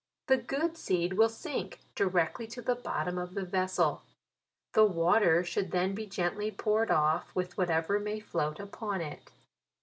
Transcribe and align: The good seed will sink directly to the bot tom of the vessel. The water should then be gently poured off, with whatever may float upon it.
The 0.25 0.37
good 0.37 0.77
seed 0.77 1.13
will 1.13 1.29
sink 1.29 1.79
directly 1.93 2.47
to 2.47 2.61
the 2.63 2.73
bot 2.73 3.05
tom 3.05 3.19
of 3.19 3.35
the 3.35 3.45
vessel. 3.45 4.01
The 4.73 4.83
water 4.83 5.43
should 5.43 5.69
then 5.69 5.93
be 5.93 6.07
gently 6.07 6.49
poured 6.49 6.89
off, 6.89 7.29
with 7.35 7.55
whatever 7.55 7.99
may 7.99 8.19
float 8.19 8.59
upon 8.59 9.01
it. 9.01 9.29